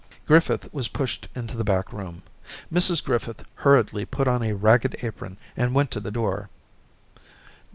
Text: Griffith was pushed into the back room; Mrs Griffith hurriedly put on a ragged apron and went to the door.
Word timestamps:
Griffith 0.25 0.67
was 0.73 0.87
pushed 0.87 1.27
into 1.35 1.55
the 1.55 1.63
back 1.63 1.93
room; 1.93 2.23
Mrs 2.73 3.03
Griffith 3.05 3.43
hurriedly 3.53 4.03
put 4.03 4.27
on 4.27 4.41
a 4.41 4.53
ragged 4.53 4.95
apron 5.03 5.37
and 5.55 5.75
went 5.75 5.91
to 5.91 5.99
the 5.99 6.09
door. 6.09 6.49